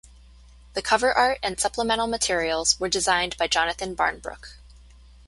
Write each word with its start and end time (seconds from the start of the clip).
The 0.73 0.81
cover 0.81 1.13
art 1.13 1.37
and 1.43 1.59
supplemental 1.59 2.07
materials 2.07 2.79
were 2.79 2.89
designed 2.89 3.37
by 3.37 3.45
Jonathan 3.45 3.93
Barnbrook. 3.95 4.55